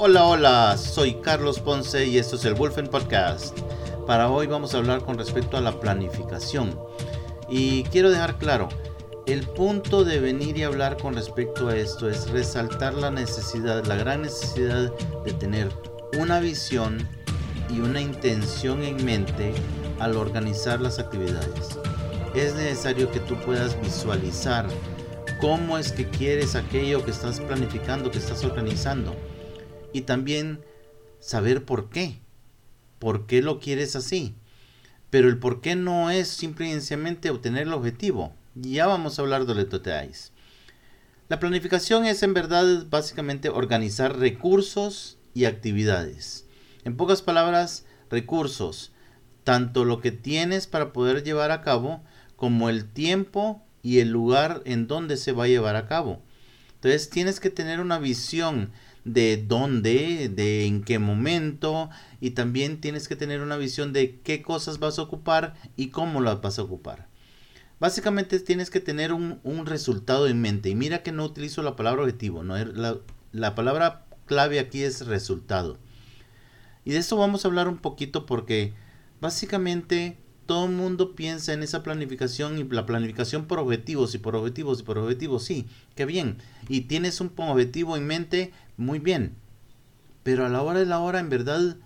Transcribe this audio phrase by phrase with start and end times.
[0.00, 3.58] Hola, hola, soy Carlos Ponce y esto es el Wolfen Podcast.
[4.06, 6.78] Para hoy vamos a hablar con respecto a la planificación.
[7.48, 8.68] Y quiero dejar claro,
[9.26, 13.96] el punto de venir y hablar con respecto a esto es resaltar la necesidad, la
[13.96, 14.92] gran necesidad
[15.24, 15.68] de tener
[16.16, 16.98] una visión
[17.68, 19.52] y una intención en mente
[19.98, 21.76] al organizar las actividades.
[22.36, 24.64] Es necesario que tú puedas visualizar
[25.40, 29.16] cómo es que quieres aquello que estás planificando, que estás organizando
[29.92, 30.60] y también
[31.20, 32.18] saber por qué.
[32.98, 34.34] ¿Por qué lo quieres así?
[35.10, 38.34] Pero el por qué no es simplemente obtener el objetivo.
[38.54, 40.32] Ya vamos a hablar de los.
[41.28, 46.46] La planificación es en verdad básicamente organizar recursos y actividades.
[46.84, 48.92] En pocas palabras, recursos,
[49.44, 52.02] tanto lo que tienes para poder llevar a cabo
[52.36, 56.22] como el tiempo y el lugar en donde se va a llevar a cabo.
[56.74, 58.70] Entonces tienes que tener una visión
[59.12, 61.90] de dónde, de en qué momento
[62.20, 66.20] y también tienes que tener una visión de qué cosas vas a ocupar y cómo
[66.20, 67.08] las vas a ocupar.
[67.80, 72.02] Básicamente tienes que tener un, resultado en mente y mira que no utilizo la palabra
[72.02, 72.56] objetivo, ¿no?
[72.56, 72.98] la,
[73.32, 75.78] la palabra clave aquí es resultado.
[76.84, 78.72] Y de esto vamos a hablar un poquito porque
[79.20, 80.16] básicamente
[80.48, 84.80] todo el mundo piensa en esa planificación y la planificación por objetivos y por objetivos
[84.80, 86.38] y por objetivos, sí, qué bien.
[86.70, 89.36] Y tienes un objetivo en mente, muy bien.
[90.22, 91.76] Pero a la hora de la hora, en verdad,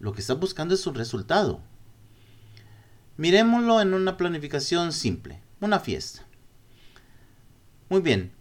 [0.00, 1.60] lo que estás buscando es un resultado.
[3.16, 6.26] Miremoslo en una planificación simple, una fiesta.
[7.90, 8.32] Muy bien,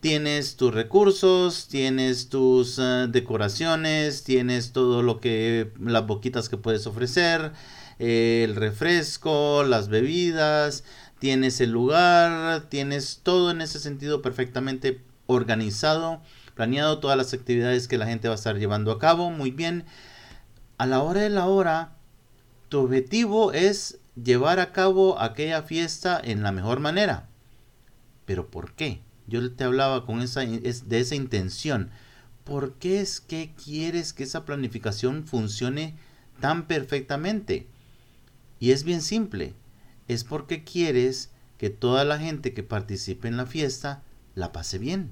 [0.00, 6.86] tienes tus recursos, tienes tus eh, decoraciones, tienes todo lo que las boquitas que puedes
[6.86, 7.52] ofrecer,
[8.00, 10.84] el refresco, las bebidas,
[11.18, 16.22] tienes el lugar, tienes todo en ese sentido perfectamente organizado,
[16.54, 19.84] planeado todas las actividades que la gente va a estar llevando a cabo, muy bien.
[20.78, 21.92] A la hora de la hora,
[22.70, 27.28] tu objetivo es llevar a cabo aquella fiesta en la mejor manera.
[28.24, 29.02] Pero ¿por qué?
[29.26, 31.90] Yo te hablaba con esa, de esa intención.
[32.44, 35.96] ¿Por qué es que quieres que esa planificación funcione
[36.40, 37.68] tan perfectamente?
[38.60, 39.54] Y es bien simple,
[40.06, 44.02] es porque quieres que toda la gente que participe en la fiesta
[44.34, 45.10] la pase bien.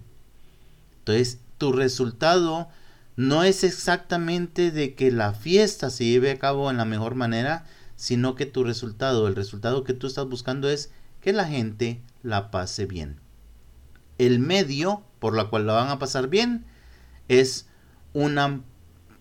[1.00, 2.68] Entonces, tu resultado
[3.16, 7.64] no es exactamente de que la fiesta se lleve a cabo en la mejor manera,
[7.96, 12.50] sino que tu resultado, el resultado que tú estás buscando es que la gente la
[12.50, 13.18] pase bien.
[14.18, 16.64] El medio por la cual la van a pasar bien
[17.28, 17.66] es
[18.12, 18.62] una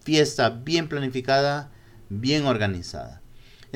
[0.01, 1.71] fiesta bien planificada,
[2.09, 3.21] bien organizada.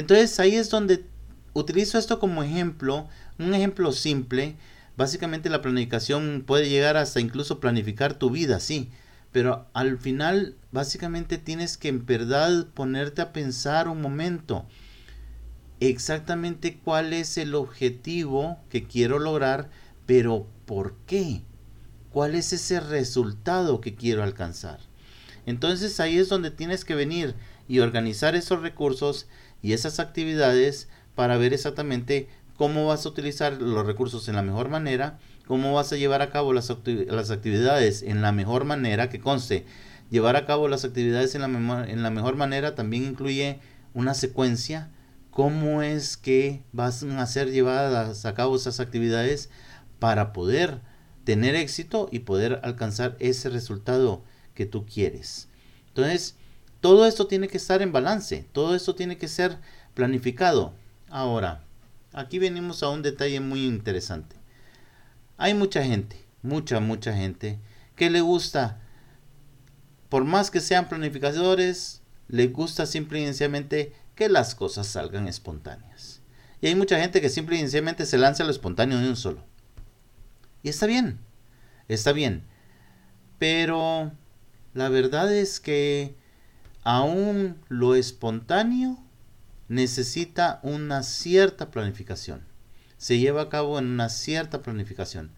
[0.02, 1.06] Entonces ahí es donde
[1.54, 3.08] utilizo esto como ejemplo,
[3.38, 4.56] un ejemplo simple.
[4.98, 8.90] Básicamente la planificación puede llegar hasta incluso planificar tu vida, sí.
[9.32, 14.66] Pero al final básicamente tienes que en verdad ponerte a pensar un momento
[15.80, 19.70] exactamente cuál es el objetivo que quiero lograr,
[20.08, 21.44] pero ¿por qué?
[22.10, 24.80] ¿Cuál es ese resultado que quiero alcanzar?
[25.46, 27.36] Entonces ahí es donde tienes que venir
[27.68, 29.28] y organizar esos recursos
[29.62, 34.70] y esas actividades para ver exactamente cómo vas a utilizar los recursos en la mejor
[34.70, 39.66] manera, cómo vas a llevar a cabo las, actividades en la mejor manera, que conste,
[40.10, 43.60] llevar a cabo las actividades en la, en la mejor manera también incluye
[43.94, 44.92] una secuencia,
[45.32, 49.50] cómo es que vas a ser llevadas a cabo esas actividades
[50.00, 50.82] para poder
[51.24, 54.24] tener éxito y poder alcanzar ese resultado
[54.54, 55.48] que tú quieres.
[55.88, 56.36] Entonces,
[56.81, 59.58] todo esto tiene que estar en balance, todo esto tiene que ser
[59.94, 60.74] planificado.
[61.09, 61.64] Ahora,
[62.12, 64.36] aquí venimos a un detalle muy interesante.
[65.38, 67.59] Hay mucha gente, mucha, mucha gente,
[67.96, 68.81] que le gusta,
[70.09, 76.22] por más que sean planificadores, le gusta simple y sencillamente que las cosas salgan espontáneas.
[76.62, 79.16] Y hay mucha gente que simple y sencillamente se lanza a lo espontáneo de un
[79.16, 79.44] solo.
[80.64, 81.20] Y está bien,
[81.88, 82.44] está bien.
[83.40, 84.12] Pero
[84.74, 86.16] la verdad es que
[86.84, 88.98] aún lo espontáneo
[89.68, 92.44] necesita una cierta planificación.
[92.98, 95.32] Se lleva a cabo en una cierta planificación.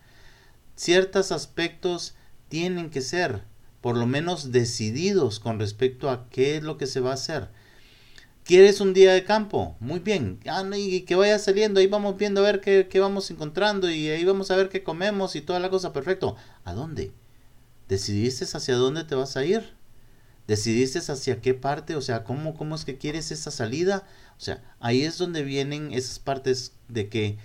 [0.75, 2.15] Ciertos aspectos
[2.49, 3.43] tienen que ser
[3.79, 7.49] por lo menos decididos con respecto a qué es lo que se va a hacer.
[8.43, 9.77] ¿Quieres un día de campo?
[9.79, 10.39] Muy bien.
[10.47, 14.09] Ah, y que vaya saliendo, ahí vamos viendo a ver qué, qué vamos encontrando y
[14.09, 15.93] ahí vamos a ver qué comemos y toda la cosa.
[15.93, 16.35] Perfecto.
[16.65, 17.13] ¿A dónde?
[17.87, 19.75] ¿Decidiste hacia dónde te vas a ir?
[20.47, 24.03] Decidiste hacia qué parte, o sea, cómo, cómo es que quieres esa salida.
[24.37, 27.37] O sea, ahí es donde vienen esas partes de que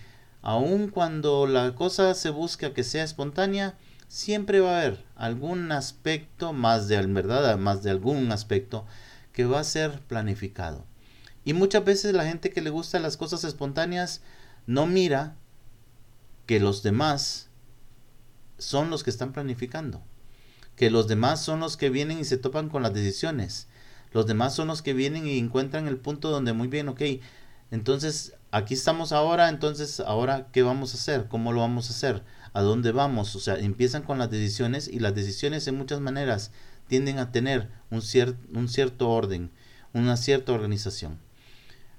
[0.43, 3.77] aun cuando la cosa se busca que sea espontánea,
[4.09, 8.87] siempre va a haber algún aspecto, más de verdad, más de algún aspecto,
[9.33, 10.87] que va a ser planificado.
[11.45, 14.23] Y muchas veces la gente que le gusta las cosas espontáneas
[14.67, 15.37] no mira
[16.47, 17.49] que los demás
[18.59, 20.03] son los que están planificando.
[20.79, 23.67] Que los demás son los que vienen y se topan con las decisiones.
[24.13, 27.03] Los demás son los que vienen y encuentran el punto donde muy bien, ok,
[27.71, 31.29] entonces aquí estamos ahora, entonces ahora ¿qué vamos a hacer?
[31.29, 32.23] ¿Cómo lo vamos a hacer?
[32.55, 33.37] ¿A dónde vamos?
[33.37, 36.53] O sea, empiezan con las decisiones y las decisiones en muchas maneras
[36.87, 38.03] tienden a tener un,
[38.55, 39.51] un cierto orden,
[39.93, 41.19] una cierta organización.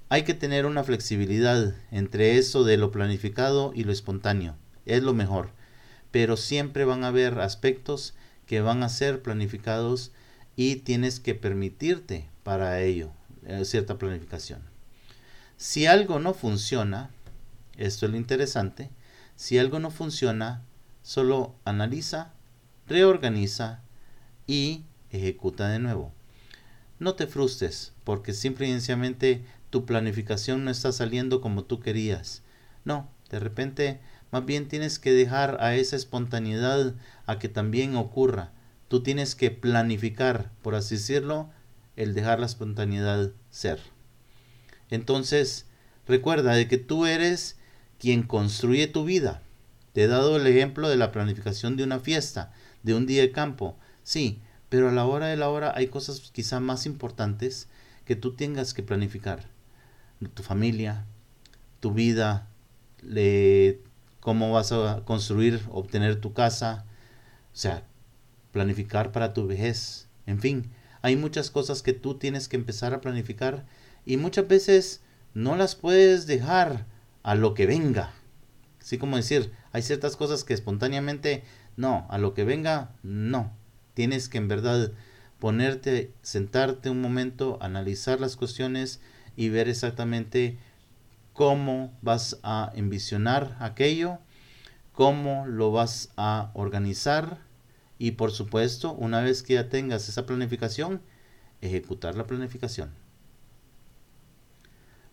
[0.08, 4.56] Hay que tener una flexibilidad entre eso de lo planificado y lo espontáneo.
[4.84, 5.50] Es lo mejor.
[6.10, 8.14] Pero siempre van a haber aspectos
[8.50, 10.10] que van a ser planificados
[10.56, 13.12] y tienes que permitirte para ello
[13.46, 14.60] eh, cierta planificación.
[15.56, 17.10] Si algo no funciona,
[17.76, 18.90] esto es lo interesante,
[19.36, 20.64] si algo no funciona,
[21.04, 22.32] solo analiza,
[22.88, 23.82] reorganiza
[24.48, 24.82] y
[25.12, 26.12] ejecuta de nuevo.
[26.98, 32.42] No te frustres porque simplemente tu planificación no está saliendo como tú querías.
[32.84, 34.00] No, de repente
[34.32, 36.94] más bien tienes que dejar a esa espontaneidad
[37.26, 38.52] a que también ocurra.
[38.88, 41.50] Tú tienes que planificar, por así decirlo,
[41.96, 43.80] el dejar la espontaneidad ser.
[44.90, 45.66] Entonces,
[46.06, 47.56] recuerda de que tú eres
[47.98, 49.42] quien construye tu vida.
[49.92, 53.32] Te he dado el ejemplo de la planificación de una fiesta, de un día de
[53.32, 53.76] campo.
[54.02, 57.68] Sí, pero a la hora de la hora hay cosas quizá más importantes
[58.04, 59.48] que tú tengas que planificar.
[60.34, 61.06] Tu familia,
[61.80, 62.48] tu vida,
[64.20, 66.84] cómo vas a construir, obtener tu casa,
[67.52, 67.84] o sea,
[68.52, 70.70] planificar para tu vejez, en fin,
[71.02, 73.64] hay muchas cosas que tú tienes que empezar a planificar
[74.04, 75.00] y muchas veces
[75.34, 76.86] no las puedes dejar
[77.22, 78.12] a lo que venga.
[78.80, 81.44] Así como decir, hay ciertas cosas que espontáneamente,
[81.76, 83.52] no, a lo que venga, no.
[83.94, 84.92] Tienes que en verdad
[85.38, 89.00] ponerte, sentarte un momento, analizar las cuestiones
[89.36, 90.58] y ver exactamente
[91.32, 94.18] cómo vas a envisionar aquello,
[94.92, 97.38] cómo lo vas a organizar
[97.98, 101.02] y por supuesto, una vez que ya tengas esa planificación,
[101.60, 102.94] ejecutar la planificación.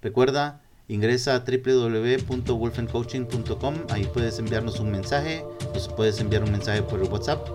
[0.02, 5.44] Recuerda, ingresa a www.wolfencoaching.com, ahí puedes enviarnos un mensaje,
[5.74, 7.46] nos puedes enviar un mensaje por el WhatsApp.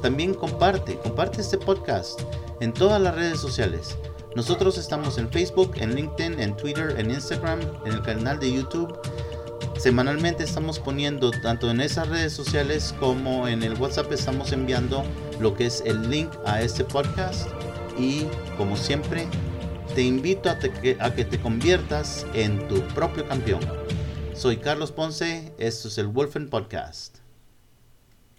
[0.00, 2.18] También comparte, comparte este podcast
[2.60, 3.98] en todas las redes sociales.
[4.38, 8.96] Nosotros estamos en Facebook, en LinkedIn, en Twitter, en Instagram, en el canal de YouTube
[9.76, 15.02] Semanalmente estamos poniendo tanto en esas redes sociales como en el WhatsApp estamos enviando
[15.40, 17.50] lo que es el link a este podcast
[17.98, 18.26] y
[18.56, 19.26] como siempre
[19.96, 20.58] te invito a,
[21.00, 23.60] a que te conviertas en tu propio campeón.
[24.34, 27.18] Soy Carlos Ponce, esto es el Wolfen Podcast.